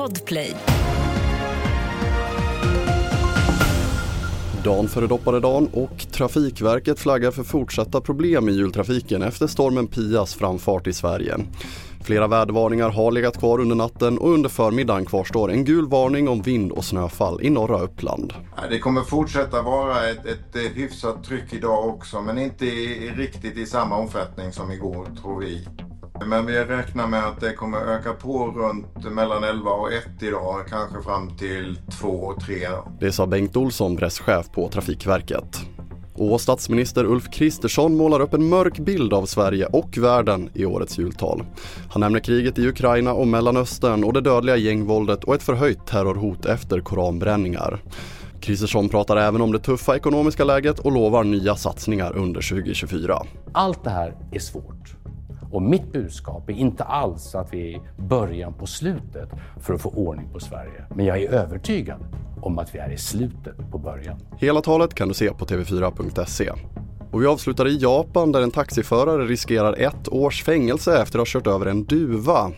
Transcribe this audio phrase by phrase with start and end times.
[0.00, 0.56] Podplay.
[4.64, 10.86] Dan före dopparedagen och Trafikverket flaggar för fortsatta problem i jultrafiken efter stormen Pias framfart
[10.86, 11.36] i Sverige.
[12.04, 16.42] Flera vädervarningar har legat kvar under natten och under förmiddagen kvarstår en gul varning om
[16.42, 18.32] vind och snöfall i norra Uppland.
[18.70, 23.66] Det kommer fortsätta vara ett, ett hyfsat tryck idag också men inte i, riktigt i
[23.66, 25.66] samma omfattning som igår tror vi.
[26.26, 30.66] Men vi räknar med att det kommer öka på runt mellan 11 och 1 idag,
[30.68, 32.56] kanske fram till 2 och 3.
[33.00, 35.60] Det sa Bengt Olsson, presschef på Trafikverket.
[36.14, 40.98] Och statsminister Ulf Kristersson målar upp en mörk bild av Sverige och världen i årets
[40.98, 41.44] jultal.
[41.90, 46.46] Han nämner kriget i Ukraina och Mellanöstern och det dödliga gängvåldet och ett förhöjt terrorhot
[46.46, 47.82] efter koranbränningar.
[48.40, 53.22] Kristersson pratar även om det tuffa ekonomiska läget och lovar nya satsningar under 2024.
[53.52, 54.99] Allt det här är svårt.
[55.50, 59.28] Och mitt budskap är inte alls att vi är i början på slutet
[59.60, 60.84] för att få ordning på Sverige.
[60.94, 62.00] Men jag är övertygad
[62.40, 64.16] om att vi är i slutet på början.
[64.38, 66.52] Hela talet kan du se på tv4.se.
[67.12, 71.40] Och vi avslutar i Japan där en taxiförare riskerar ett års fängelse efter att ha
[71.40, 72.52] kört över en duva.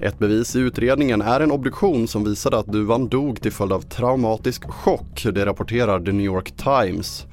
[0.00, 3.80] Ett bevis i utredningen är en obduktion som visade att duvan dog till följd av
[3.80, 7.26] traumatisk chock, det rapporterar The New York Times.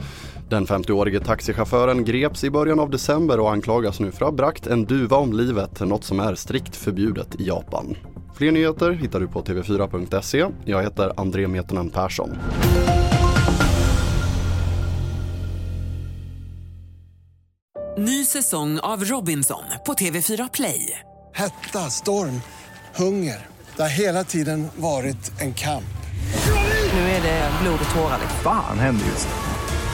[0.49, 4.67] Den 50-årige taxichauffören greps i början av december och anklagas nu för att ha bragt
[4.67, 7.95] en duva om livet, något som är strikt förbjudet i Japan.
[8.35, 10.45] Fler nyheter hittar du på tv4.se.
[10.65, 12.29] Jag heter André Metonen Persson.
[17.97, 20.99] Ny säsong av Robinson på TV4 Play.
[21.33, 22.41] Hetta, storm,
[22.95, 23.45] hunger.
[23.75, 25.83] Det har hela tiden varit en kamp.
[26.93, 28.19] Nu är det blod och tårar.
[28.43, 29.56] Fan händer just det.